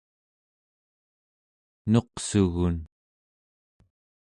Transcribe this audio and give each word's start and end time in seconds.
nuqsugun 1.91 2.77